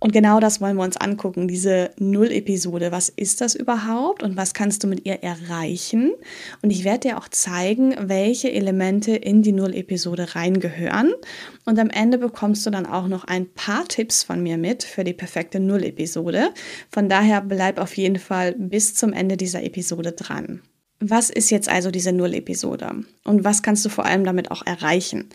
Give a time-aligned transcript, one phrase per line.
[0.00, 2.90] Und genau das wollen wir uns angucken, diese Null-Episode.
[2.90, 6.12] Was ist das überhaupt und was kannst du mit ihr erreichen?
[6.62, 11.12] Und ich werde dir auch zeigen, welche Elemente in die Null-Episode reingehören.
[11.66, 15.04] Und am Ende bekommst du dann auch noch ein paar Tipps von mir mit für
[15.04, 16.48] die perfekte Null-Episode.
[16.90, 20.62] Von daher bleib auf jeden Fall bis zum Ende dieser Episode dran.
[21.02, 23.04] Was ist jetzt also diese Null-Episode?
[23.24, 25.30] Und was kannst du vor allem damit auch erreichen?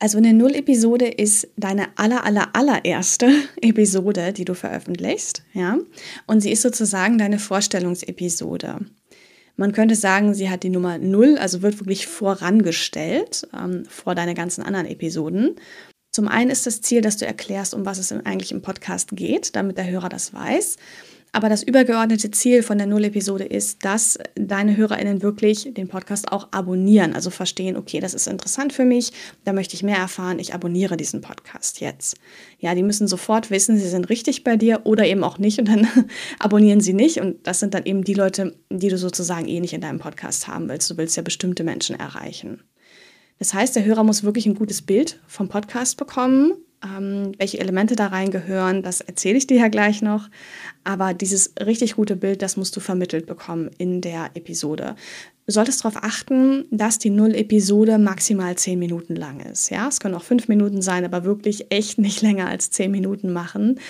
[0.00, 5.78] Also eine Null-Episode ist deine aller, aller, allererste Episode, die du veröffentlichst, ja.
[6.26, 8.78] Und sie ist sozusagen deine Vorstellungsepisode.
[9.56, 14.34] Man könnte sagen, sie hat die Nummer Null, also wird wirklich vorangestellt ähm, vor deine
[14.34, 15.56] ganzen anderen Episoden.
[16.12, 19.56] Zum einen ist das Ziel, dass du erklärst, um was es eigentlich im Podcast geht,
[19.56, 20.76] damit der Hörer das weiß.
[21.32, 26.48] Aber das übergeordnete Ziel von der Null-Episode ist, dass deine HörerInnen wirklich den Podcast auch
[26.52, 27.14] abonnieren.
[27.14, 29.12] Also verstehen, okay, das ist interessant für mich,
[29.44, 32.16] da möchte ich mehr erfahren, ich abonniere diesen Podcast jetzt.
[32.58, 35.68] Ja, die müssen sofort wissen, sie sind richtig bei dir oder eben auch nicht und
[35.68, 35.86] dann
[36.38, 37.20] abonnieren sie nicht.
[37.20, 40.48] Und das sind dann eben die Leute, die du sozusagen eh nicht in deinem Podcast
[40.48, 40.90] haben willst.
[40.90, 42.62] Du willst ja bestimmte Menschen erreichen.
[43.38, 46.52] Das heißt, der Hörer muss wirklich ein gutes Bild vom Podcast bekommen
[46.84, 50.28] ähm, welche Elemente da reingehören, das erzähle ich dir ja gleich noch.
[50.84, 54.94] Aber dieses richtig gute Bild, das musst du vermittelt bekommen in der Episode.
[55.46, 59.70] Du solltest darauf achten, dass die Null-Episode maximal zehn Minuten lang ist.
[59.70, 63.32] Ja, es können auch fünf Minuten sein, aber wirklich echt nicht länger als zehn Minuten
[63.32, 63.80] machen,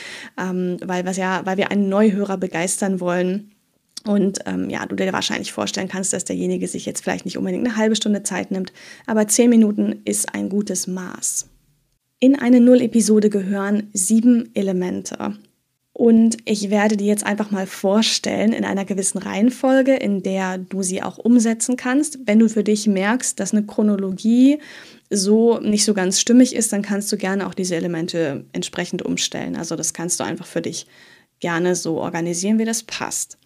[0.41, 3.51] ähm, weil, was ja, weil wir einen Neuhörer begeistern wollen.
[4.07, 7.67] Und ähm, ja, du dir wahrscheinlich vorstellen kannst, dass derjenige sich jetzt vielleicht nicht unbedingt
[7.67, 8.73] eine halbe Stunde Zeit nimmt,
[9.07, 11.48] aber zehn Minuten ist ein gutes Maß.
[12.20, 15.36] In eine Null-Episode gehören sieben Elemente.
[15.92, 20.83] Und ich werde die jetzt einfach mal vorstellen in einer gewissen Reihenfolge, in der du
[20.83, 22.18] sie auch umsetzen kannst.
[22.24, 24.58] Wenn du für dich merkst, dass eine Chronologie
[25.11, 29.55] so nicht so ganz stimmig ist, dann kannst du gerne auch diese Elemente entsprechend umstellen.
[29.55, 30.86] Also das kannst du einfach für dich
[31.39, 33.39] gerne so organisieren, wie das passt.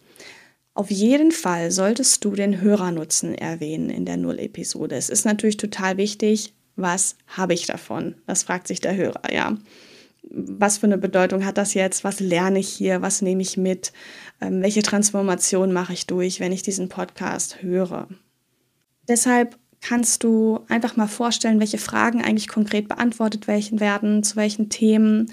[0.73, 4.95] Auf jeden Fall solltest du den Hörernutzen erwähnen in der Null-Episode.
[4.95, 8.15] Es ist natürlich total wichtig, was habe ich davon?
[8.25, 9.57] Das fragt sich der Hörer, ja.
[10.29, 12.03] Was für eine Bedeutung hat das jetzt?
[12.03, 13.01] Was lerne ich hier?
[13.01, 13.91] Was nehme ich mit?
[14.41, 18.07] Ähm, welche Transformation mache ich durch, wenn ich diesen Podcast höre?
[19.07, 25.31] Deshalb kannst du einfach mal vorstellen, welche Fragen eigentlich konkret beantwortet werden, zu welchen Themen,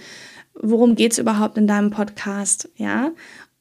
[0.54, 3.12] worum geht es überhaupt in deinem Podcast, ja?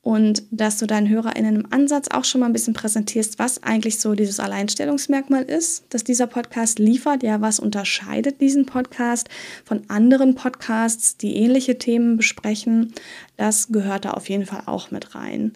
[0.02, 4.00] Und dass du deinen HörerInnen im Ansatz auch schon mal ein bisschen präsentierst, was eigentlich
[4.00, 7.22] so dieses Alleinstellungsmerkmal ist, dass dieser Podcast liefert.
[7.22, 9.30] Ja, was unterscheidet diesen Podcast
[9.66, 12.94] von anderen Podcasts, die ähnliche Themen besprechen?
[13.36, 15.54] Das gehört da auf jeden Fall auch mit rein.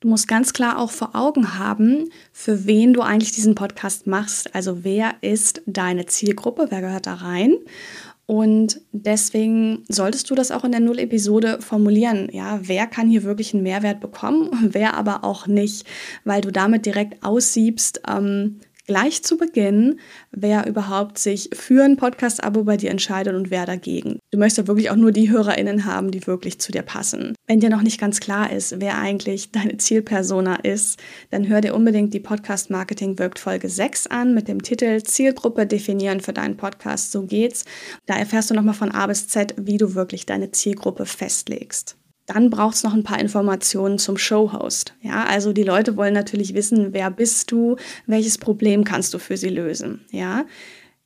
[0.00, 4.54] Du musst ganz klar auch vor Augen haben, für wen du eigentlich diesen Podcast machst.
[4.54, 7.56] Also wer ist deine Zielgruppe, wer gehört da rein?
[8.26, 12.28] Und deswegen solltest du das auch in der Null-Episode formulieren.
[12.32, 15.86] Ja, wer kann hier wirklich einen Mehrwert bekommen, wer aber auch nicht,
[16.24, 19.98] weil du damit direkt aussiebst, ähm, gleich zu Beginn,
[20.30, 24.18] wer überhaupt sich für ein Podcast-Abo bei dir entscheidet und wer dagegen.
[24.30, 27.34] Du möchtest wirklich auch nur die HörerInnen haben, die wirklich zu dir passen.
[27.46, 31.74] Wenn dir noch nicht ganz klar ist, wer eigentlich deine Zielpersona ist, dann hör dir
[31.74, 36.56] unbedingt die Podcast Marketing wirkt Folge 6 an mit dem Titel Zielgruppe definieren für deinen
[36.56, 37.12] Podcast.
[37.12, 37.64] So geht's.
[38.06, 41.96] Da erfährst du nochmal von A bis Z, wie du wirklich deine Zielgruppe festlegst.
[42.26, 44.94] Dann braucht es noch ein paar Informationen zum Showhost.
[45.00, 47.76] Ja, also die Leute wollen natürlich wissen, wer bist du,
[48.06, 50.04] welches Problem kannst du für sie lösen.
[50.10, 50.44] Ja,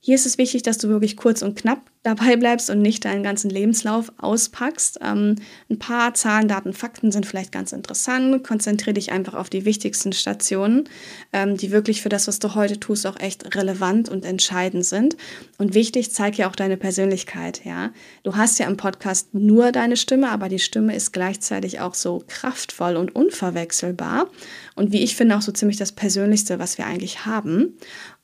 [0.03, 3.23] hier ist es wichtig, dass du wirklich kurz und knapp dabei bleibst und nicht deinen
[3.23, 5.01] ganzen Lebenslauf auspackst.
[5.03, 5.37] Ähm,
[5.69, 8.43] ein paar Zahlen, Daten, Fakten sind vielleicht ganz interessant.
[8.43, 10.89] Konzentriere dich einfach auf die wichtigsten Stationen,
[11.35, 15.19] ähm, die wirklich für das, was du heute tust, auch echt relevant und entscheidend sind.
[15.59, 17.67] Und wichtig, zeig ja auch deine Persönlichkeit.
[17.67, 17.91] Ja,
[18.23, 22.25] du hast ja im Podcast nur deine Stimme, aber die Stimme ist gleichzeitig auch so
[22.27, 24.31] kraftvoll und unverwechselbar.
[24.75, 27.77] Und wie ich finde, auch so ziemlich das Persönlichste, was wir eigentlich haben.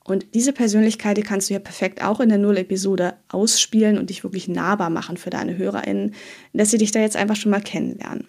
[0.07, 4.23] Und diese Persönlichkeit, die kannst du ja perfekt auch in der Null-Episode ausspielen und dich
[4.23, 6.13] wirklich nahbar machen für deine HörerInnen,
[6.53, 8.25] dass sie dich da jetzt einfach schon mal kennenlernen.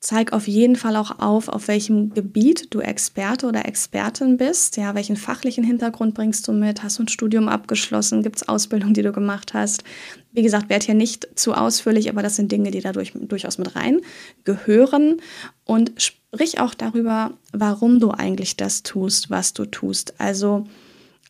[0.00, 4.76] Zeig auf jeden Fall auch auf, auf welchem Gebiet du Experte oder Expertin bist.
[4.76, 6.82] Ja, welchen fachlichen Hintergrund bringst du mit?
[6.82, 8.22] Hast du ein Studium abgeschlossen?
[8.22, 9.84] Gibt es Ausbildung, die du gemacht hast?
[10.30, 13.56] Wie gesagt, werde hier nicht zu ausführlich, aber das sind Dinge, die da durch, durchaus
[13.56, 14.02] mit rein
[14.44, 15.22] gehören.
[15.64, 20.20] Und sprich auch darüber, warum du eigentlich das tust, was du tust.
[20.20, 20.66] Also,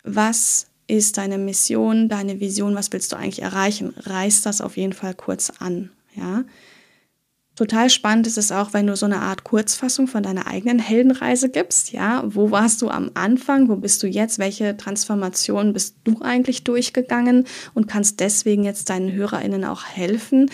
[0.04, 2.74] was ist deine Mission, deine Vision?
[2.74, 3.94] Was willst du eigentlich erreichen?
[3.96, 5.90] Reiß das auf jeden Fall kurz an.
[6.14, 6.44] Ja.
[7.58, 11.48] Total spannend ist es auch, wenn du so eine Art Kurzfassung von deiner eigenen Heldenreise
[11.48, 11.90] gibst.
[11.90, 13.68] Ja, wo warst du am Anfang?
[13.68, 14.38] Wo bist du jetzt?
[14.38, 17.46] Welche Transformation bist du eigentlich durchgegangen?
[17.74, 20.50] Und kannst deswegen jetzt deinen HörerInnen auch helfen?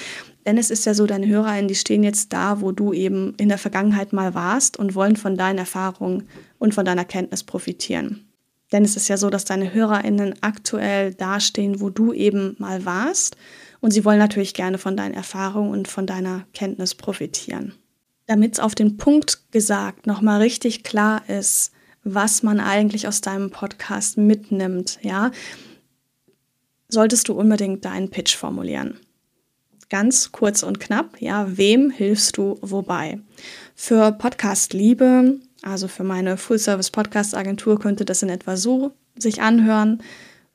[0.47, 3.51] Denn es ist ja so, deine HörerInnen, die stehen jetzt da, wo du eben in
[3.51, 6.27] der Vergangenheit mal warst und wollen von deinen Erfahrungen
[6.59, 8.24] und von deiner Kenntnis profitieren.
[8.75, 13.37] Denn es ist ja so, dass deine HörerInnen aktuell dastehen, wo du eben mal warst
[13.81, 17.75] und sie wollen natürlich gerne von deinen Erfahrungen und von deiner Kenntnis profitieren.
[18.27, 21.71] Damit es auf den Punkt gesagt nochmal richtig klar ist,
[22.03, 25.31] was man eigentlich aus deinem Podcast mitnimmt, ja,
[26.89, 28.99] solltest du unbedingt deinen Pitch formulieren.
[29.89, 33.21] Ganz kurz und knapp, ja, wem hilfst du wobei?
[33.77, 40.03] Für Podcast Liebe, also für meine Full-Service-Podcast-Agentur könnte das in etwa so sich anhören.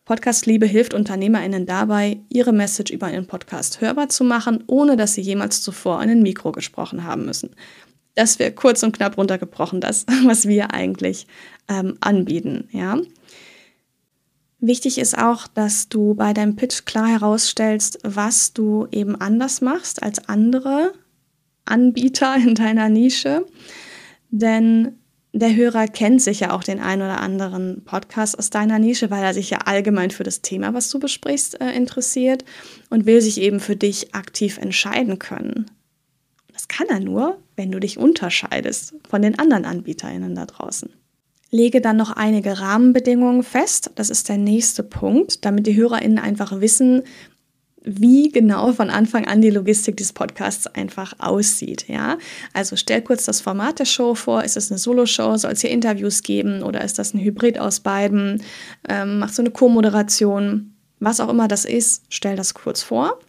[0.06, 5.14] Podcast Liebe hilft UnternehmerInnen dabei, ihre Message über einen Podcast hörbar zu machen, ohne dass
[5.14, 7.52] sie jemals zuvor in ein Mikro gesprochen haben müssen.
[8.16, 11.28] Das wäre kurz und knapp runtergebrochen, das, was wir eigentlich
[11.68, 12.68] ähm, anbieten.
[12.72, 12.98] Ja?
[14.60, 20.04] Wichtig ist auch, dass du bei deinem Pitch klar herausstellst, was du eben anders machst
[20.04, 20.94] als andere
[21.66, 23.46] Anbieter in deiner Nische.
[24.30, 25.00] Denn
[25.32, 29.34] der Hörer kennt sicher auch den ein oder anderen Podcast aus deiner Nische, weil er
[29.34, 32.44] sich ja allgemein für das Thema, was du besprichst, äh, interessiert
[32.90, 35.70] und will sich eben für dich aktiv entscheiden können.
[36.52, 40.90] Das kann er nur, wenn du dich unterscheidest von den anderen AnbieterInnen da draußen.
[41.52, 43.92] Lege dann noch einige Rahmenbedingungen fest.
[43.96, 47.04] Das ist der nächste Punkt, damit die HörerInnen einfach wissen,
[47.84, 51.88] wie genau von Anfang an die Logistik des Podcasts einfach aussieht.
[51.88, 52.18] Ja?
[52.54, 54.44] Also stell kurz das Format der Show vor.
[54.44, 55.38] Ist es eine Solo-Show?
[55.38, 56.64] Soll es hier Interviews geben?
[56.64, 58.44] Oder ist das ein Hybrid aus beiden?
[58.88, 60.74] Ähm, machst du eine Co-Moderation?
[61.00, 63.20] Was auch immer das ist, stell das kurz vor.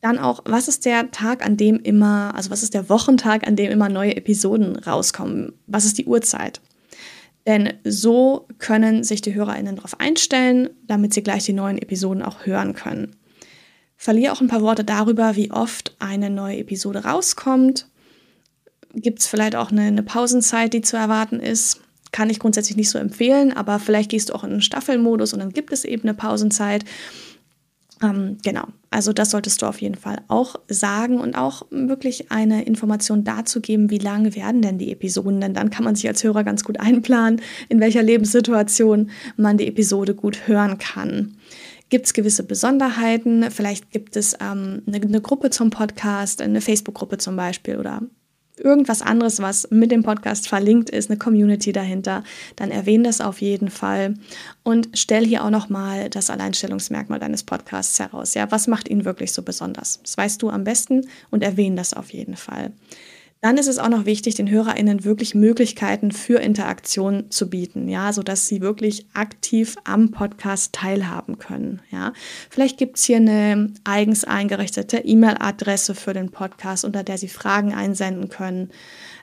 [0.00, 3.56] Dann auch, was ist der Tag, an dem immer, also was ist der Wochentag, an
[3.56, 5.52] dem immer neue Episoden rauskommen?
[5.66, 6.60] Was ist die Uhrzeit?
[7.46, 12.44] Denn so können sich die HörerInnen darauf einstellen, damit sie gleich die neuen Episoden auch
[12.46, 13.16] hören können.
[14.00, 17.88] Verliere auch ein paar Worte darüber, wie oft eine neue Episode rauskommt.
[18.94, 21.80] Gibt es vielleicht auch eine, eine Pausenzeit, die zu erwarten ist?
[22.12, 25.40] Kann ich grundsätzlich nicht so empfehlen, aber vielleicht gehst du auch in einen Staffelmodus und
[25.40, 26.84] dann gibt es eben eine Pausenzeit.
[28.00, 32.62] Ähm, genau, also das solltest du auf jeden Fall auch sagen und auch wirklich eine
[32.64, 36.22] Information dazu geben, wie lange werden denn die Episoden, denn dann kann man sich als
[36.22, 41.36] Hörer ganz gut einplanen, in welcher Lebenssituation man die Episode gut hören kann.
[41.88, 43.50] Gibt es gewisse Besonderheiten?
[43.50, 48.02] Vielleicht gibt es ähm, eine, eine Gruppe zum Podcast, eine Facebook-Gruppe zum Beispiel oder
[48.58, 52.24] irgendwas anderes, was mit dem Podcast verlinkt ist, eine Community dahinter,
[52.56, 54.14] dann erwähne das auf jeden Fall
[54.62, 58.34] und stell hier auch nochmal das Alleinstellungsmerkmal deines Podcasts heraus.
[58.34, 60.00] Ja, was macht ihn wirklich so besonders?
[60.02, 62.72] Das weißt du am besten und erwähne das auf jeden Fall.
[63.40, 68.12] Dann ist es auch noch wichtig, den HörerInnen wirklich Möglichkeiten für Interaktion zu bieten, ja,
[68.12, 72.12] sodass sie wirklich aktiv am Podcast teilhaben können, ja.
[72.50, 77.72] Vielleicht gibt es hier eine eigens eingerichtete E-Mail-Adresse für den Podcast, unter der sie Fragen
[77.74, 78.70] einsenden können.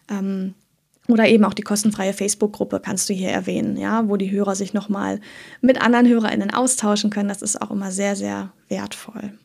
[0.10, 0.54] Ähm,
[1.08, 4.74] oder eben auch die kostenfreie Facebook-Gruppe kannst du hier erwähnen, ja, wo die Hörer sich
[4.74, 5.20] nochmal
[5.62, 7.30] mit anderen HörerInnen austauschen können.
[7.30, 9.38] Das ist auch immer sehr, sehr wertvoll.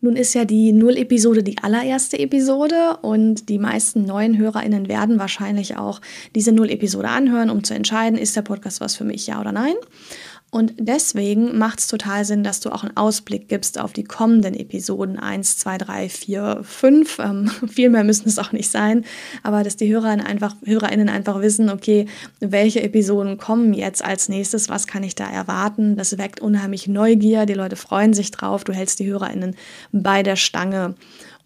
[0.00, 5.76] Nun ist ja die Null-Episode die allererste Episode und die meisten neuen HörerInnen werden wahrscheinlich
[5.76, 6.00] auch
[6.36, 9.74] diese Null-Episode anhören, um zu entscheiden, ist der Podcast was für mich, ja oder nein.
[10.50, 14.54] Und deswegen macht es total Sinn, dass du auch einen Ausblick gibst auf die kommenden
[14.54, 17.18] Episoden 1, 2, 3, 4, 5.
[17.18, 19.04] Ähm, viel mehr müssen es auch nicht sein,
[19.42, 22.06] aber dass die HörerInnen einfach, HörerInnen einfach wissen, okay,
[22.40, 25.96] welche Episoden kommen jetzt als nächstes, was kann ich da erwarten.
[25.96, 29.54] Das weckt unheimlich Neugier, die Leute freuen sich drauf, du hältst die HörerInnen
[29.92, 30.94] bei der Stange.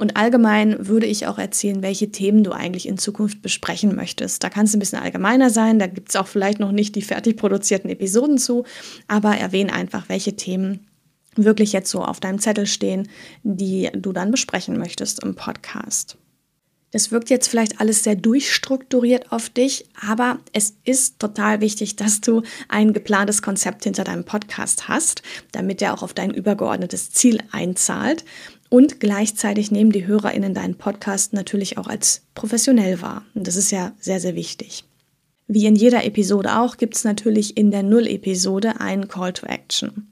[0.03, 4.43] Und allgemein würde ich auch erzählen, welche Themen du eigentlich in Zukunft besprechen möchtest.
[4.43, 7.03] Da kannst du ein bisschen allgemeiner sein, da gibt es auch vielleicht noch nicht die
[7.03, 8.65] fertig produzierten Episoden zu,
[9.07, 10.89] aber erwähne einfach, welche Themen
[11.37, 13.11] wirklich jetzt so auf deinem Zettel stehen,
[13.45, 16.19] die du dann besprechen möchtest im Podcast.
[16.91, 22.21] Das wirkt jetzt vielleicht alles sehr durchstrukturiert auf dich, aber es ist total wichtig, dass
[22.21, 27.39] du ein geplantes Konzept hinter deinem Podcast hast, damit er auch auf dein übergeordnetes Ziel
[27.53, 28.25] einzahlt
[28.73, 33.23] Und gleichzeitig nehmen die HörerInnen deinen Podcast natürlich auch als professionell wahr.
[33.35, 34.85] Und das ist ja sehr, sehr wichtig.
[35.47, 40.11] Wie in jeder Episode auch, gibt es natürlich in der Null-Episode einen Call to Action.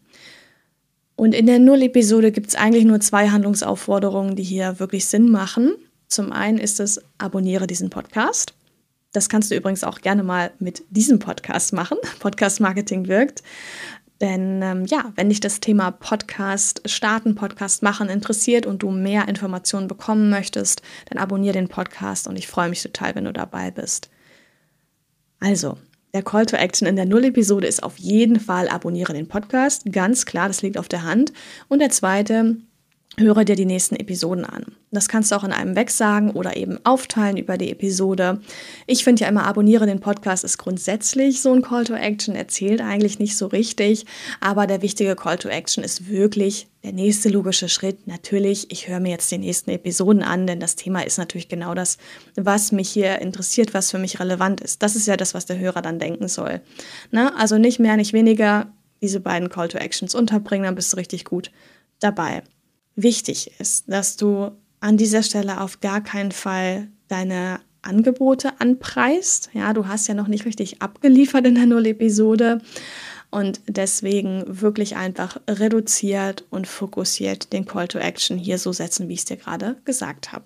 [1.17, 5.73] Und in der Null-Episode gibt es eigentlich nur zwei Handlungsaufforderungen, die hier wirklich Sinn machen.
[6.09, 8.53] Zum einen ist es, abonniere diesen Podcast.
[9.13, 11.97] Das kannst du übrigens auch gerne mal mit diesem Podcast machen.
[12.21, 13.43] Podcast Marketing wirkt.
[14.21, 19.29] Denn ähm, ja, wenn dich das Thema Podcast starten, Podcast machen interessiert und du mehr
[19.29, 23.71] Informationen bekommen möchtest, dann abonniere den Podcast und ich freue mich total, wenn du dabei
[23.71, 24.11] bist.
[25.41, 25.79] Also,
[26.13, 29.85] der Call to Action in der Null-Episode ist auf jeden Fall abonniere den Podcast.
[29.91, 31.33] Ganz klar, das liegt auf der Hand.
[31.69, 32.57] Und der zweite,
[33.21, 34.67] höre dir die nächsten Episoden an.
[34.91, 38.41] Das kannst du auch in einem wegsagen oder eben aufteilen über die Episode.
[38.89, 42.81] Ich finde ja immer, abonniere den Podcast ist grundsätzlich so ein Call to Action, erzählt
[42.81, 44.07] eigentlich nicht so richtig,
[44.41, 48.09] aber der wichtige Call to Action ist wirklich der nächste logische Schritt.
[48.09, 51.75] Natürlich, ich höre mir jetzt die nächsten Episoden an, denn das Thema ist natürlich genau
[51.75, 51.99] das,
[52.35, 54.83] was mich hier interessiert, was für mich relevant ist.
[54.83, 56.63] Das ist ja das, was der Hörer dann denken soll.
[57.13, 58.73] Na, also nicht mehr, nicht weniger
[59.03, 61.53] diese beiden Call to Actions unterbringen, dann bist du richtig gut
[62.01, 62.43] dabei
[62.97, 69.51] wichtig ist, dass du an dieser Stelle auf gar keinen Fall deine Angebote anpreist.
[69.53, 72.61] Ja, du hast ja noch nicht richtig abgeliefert in der Null-Episode
[73.31, 79.15] und deswegen wirklich einfach reduziert und fokussiert den Call to Action hier so setzen, wie
[79.15, 80.45] ich es dir gerade gesagt habe.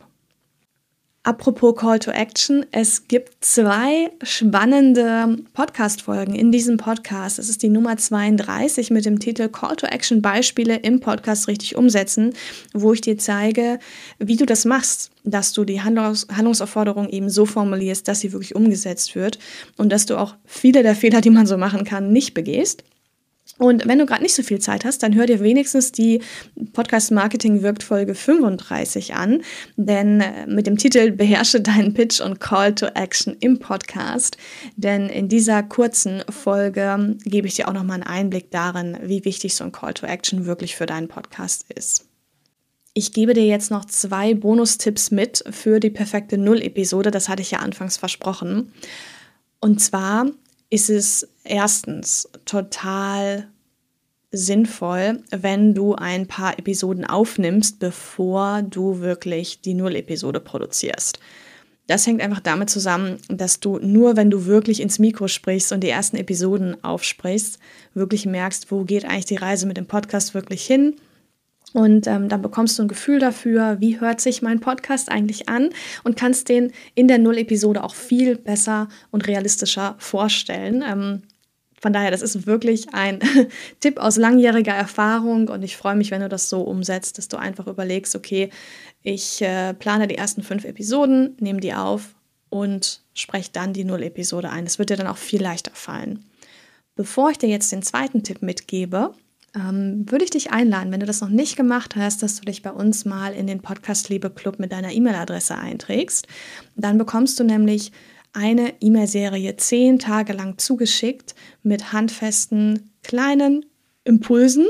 [1.27, 7.39] Apropos Call to Action, es gibt zwei spannende Podcast-Folgen in diesem Podcast.
[7.39, 11.77] Es ist die Nummer 32 mit dem Titel Call to Action Beispiele im Podcast richtig
[11.77, 12.35] umsetzen,
[12.75, 13.79] wo ich dir zeige,
[14.19, 18.55] wie du das machst, dass du die Handlungs Handlungsaufforderung eben so formulierst, dass sie wirklich
[18.55, 19.39] umgesetzt wird
[19.79, 22.85] und dass du auch viele der Fehler, die man so machen kann, nicht begehst.
[23.59, 26.21] Und wenn du gerade nicht so viel Zeit hast, dann hör dir wenigstens die
[26.73, 29.43] Podcast Marketing wirkt Folge 35 an,
[29.77, 34.39] denn äh, mit dem Titel Beherrsche deinen Pitch und Call to Action im Podcast.
[34.77, 39.55] Denn in dieser kurzen Folge gebe ich dir auch nochmal einen Einblick darin, wie wichtig
[39.55, 42.07] so ein Call to Action wirklich für deinen Podcast ist.
[42.93, 47.11] Ich gebe dir jetzt noch zwei Bonustipps mit für die perfekte Null-Episode.
[47.11, 48.73] Das hatte ich ja anfangs versprochen.
[49.61, 50.27] Und zwar
[50.75, 53.47] ist es erstens total
[54.33, 61.21] sinnvoll, wenn du ein paar Episoden aufnimmst, bevor du wirklich die Null-Episode produzierst.
[61.87, 65.85] Das hängt einfach damit zusammen, dass du nur, wenn du wirklich ins Mikro sprichst und
[65.85, 67.61] die ersten Episoden aufsprichst,
[67.93, 70.97] wirklich merkst, wo geht eigentlich die Reise mit dem Podcast wirklich hin
[71.75, 75.71] und ähm, dann bekommst du ein Gefühl dafür, wie hört sich mein Podcast eigentlich an
[76.05, 80.85] und kannst den in der Null-Episode auch viel besser und realistischer vorstellen.
[80.89, 81.23] Ähm,
[81.81, 83.19] von daher, das ist wirklich ein
[83.81, 87.39] Tipp aus langjähriger Erfahrung und ich freue mich, wenn du das so umsetzt, dass du
[87.39, 88.51] einfach überlegst, okay,
[89.03, 92.15] ich äh, plane die ersten fünf Episoden, nehme die auf
[92.51, 94.65] und spreche dann die Null-Episode ein.
[94.65, 96.25] Das wird dir dann auch viel leichter fallen.
[96.95, 99.13] Bevor ich dir jetzt den zweiten Tipp mitgebe,
[99.55, 102.63] ähm, würde ich dich einladen, wenn du das noch nicht gemacht hast, dass du dich
[102.63, 106.27] bei uns mal in den Podcast Liebe Club mit deiner E-Mail-Adresse einträgst.
[106.77, 107.93] Dann bekommst du nämlich
[108.33, 113.65] eine E-Mail-Serie zehn Tage lang zugeschickt mit handfesten kleinen
[114.03, 114.67] Impulsen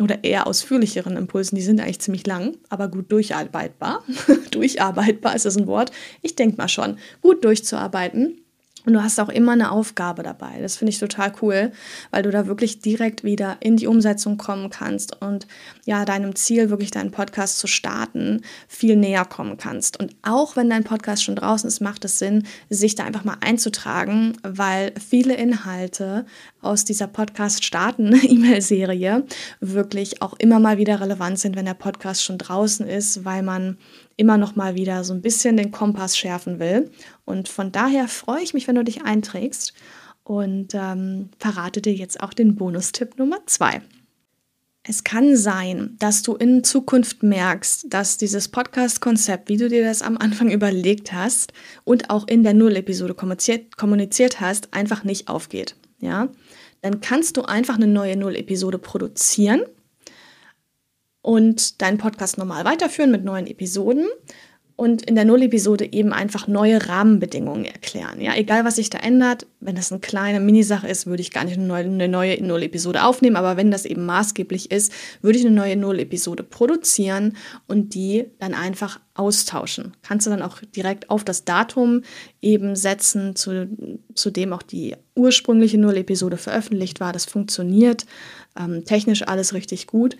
[0.00, 1.56] oder eher ausführlicheren Impulsen.
[1.56, 4.04] Die sind eigentlich ziemlich lang, aber gut durcharbeitbar.
[4.52, 5.90] durcharbeitbar ist das ein Wort.
[6.22, 8.40] Ich denke mal schon, gut durchzuarbeiten
[8.86, 10.60] und du hast auch immer eine Aufgabe dabei.
[10.60, 11.72] Das finde ich total cool,
[12.10, 15.46] weil du da wirklich direkt wieder in die Umsetzung kommen kannst und
[15.84, 19.98] ja, deinem Ziel, wirklich deinen Podcast zu starten, viel näher kommen kannst.
[19.98, 23.38] Und auch wenn dein Podcast schon draußen ist, macht es Sinn, sich da einfach mal
[23.40, 26.24] einzutragen, weil viele Inhalte
[26.60, 29.24] aus dieser Podcast-Starten-E-Mail-Serie
[29.60, 33.76] wirklich auch immer mal wieder relevant sind, wenn der Podcast schon draußen ist, weil man
[34.18, 36.90] immer noch mal wieder so ein bisschen den Kompass schärfen will.
[37.24, 39.72] Und von daher freue ich mich, wenn du dich einträgst
[40.24, 43.80] und ähm, verrate dir jetzt auch den Bonustipp Nummer zwei.
[44.82, 50.02] Es kann sein, dass du in Zukunft merkst, dass dieses Podcast-Konzept, wie du dir das
[50.02, 51.52] am Anfang überlegt hast
[51.84, 55.76] und auch in der Null-Episode kommuniziert, kommuniziert hast, einfach nicht aufgeht.
[56.00, 56.28] Ja?
[56.82, 59.62] Dann kannst du einfach eine neue Null-Episode produzieren
[61.28, 64.06] und deinen Podcast normal weiterführen mit neuen Episoden
[64.76, 68.18] und in der Null-Episode eben einfach neue Rahmenbedingungen erklären.
[68.22, 71.44] Ja, egal was sich da ändert, wenn das eine kleine Minisache ist, würde ich gar
[71.44, 75.76] nicht eine neue, Null-Episode aufnehmen, aber wenn das eben maßgeblich ist, würde ich eine neue
[75.76, 79.98] Null-Episode produzieren und die dann einfach austauschen.
[80.00, 82.04] Kannst du dann auch direkt auf das Datum
[82.40, 83.68] eben setzen, zu,
[84.14, 87.12] zu dem auch die ursprüngliche Null-Episode veröffentlicht war.
[87.12, 88.06] Das funktioniert
[88.58, 90.16] ähm, technisch alles richtig gut.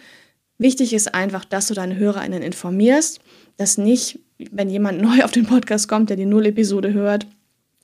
[0.58, 3.20] Wichtig ist einfach, dass du deine HörerInnen informierst,
[3.56, 7.26] dass nicht, wenn jemand neu auf den Podcast kommt, der die Null-Episode hört,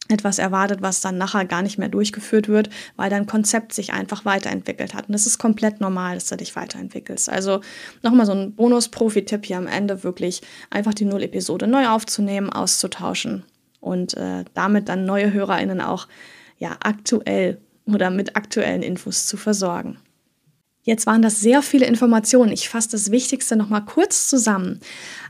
[0.09, 4.27] etwas erwartet, was dann nachher gar nicht mehr durchgeführt wird, weil dein Konzept sich einfach
[4.27, 5.09] weiterentwickelt hat.
[5.09, 7.31] Und das ist komplett normal, dass du dich weiterentwickelst.
[7.31, 7.63] Also
[8.03, 13.45] nochmal so ein Bonus-Profi-Tipp hier am Ende, wirklich einfach die Null-Episode neu aufzunehmen, auszutauschen
[13.81, 16.07] und äh, damit dann neue HörerInnen auch
[16.59, 19.99] ja, aktuell oder mit aktuellen Infos zu versorgen.
[20.85, 22.53] Jetzt waren das sehr viele Informationen.
[22.53, 24.81] Ich fasse das Wichtigste nochmal kurz zusammen.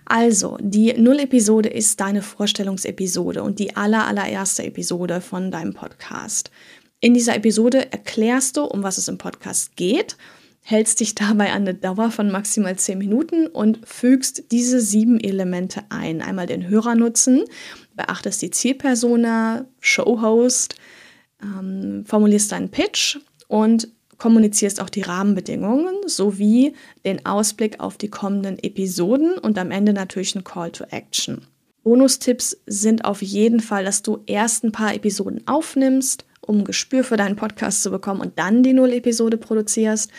[0.04, 6.50] Also, die Null-Episode ist deine Vorstellungsepisode und die aller, allererste Episode von deinem Podcast.
[6.98, 10.16] In dieser Episode erklärst du, um was es im Podcast geht,
[10.60, 15.82] hältst dich dabei an eine Dauer von maximal 10 Minuten und fügst diese sieben Elemente
[15.90, 16.20] ein.
[16.20, 17.44] Einmal den Hörernutzen,
[17.94, 20.74] beachtest die Zielpersona, Showhost,
[21.40, 28.58] ähm, formulierst deinen Pitch und kommunizierst auch die Rahmenbedingungen sowie den Ausblick auf die kommenden
[28.62, 31.46] Episoden und am Ende natürlich ein Call to Action.
[31.82, 37.04] Bonustipps sind auf jeden Fall, dass du erst ein paar Episoden aufnimmst, um ein Gespür
[37.04, 40.10] für deinen Podcast zu bekommen und dann die Null-Episode produzierst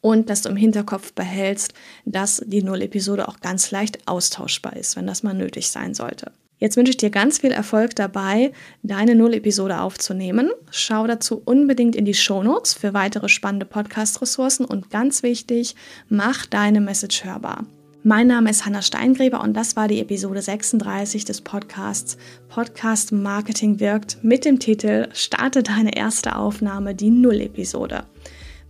[0.00, 1.72] und dass du im Hinterkopf behältst,
[2.04, 6.32] dass die Null-Episode auch ganz leicht austauschbar ist, wenn das mal nötig sein sollte.
[6.58, 10.50] Jetzt wünsche ich dir ganz viel Erfolg dabei, deine Null-Episode aufzunehmen.
[10.70, 15.74] Schau dazu unbedingt in die Show Notes für weitere spannende Podcast-Ressourcen und ganz wichtig,
[16.08, 17.66] mach deine Message hörbar.
[18.06, 22.18] Mein Name ist Hanna Steingräber und das war die Episode 36 des Podcasts
[22.50, 28.04] Podcast Marketing wirkt mit dem Titel Starte deine erste Aufnahme, die Null-Episode.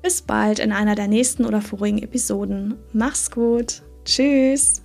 [0.02, 2.76] Bis bald in einer der nächsten oder vorigen Episoden.
[2.92, 3.82] Mach's gut.
[4.04, 4.83] Tschüss.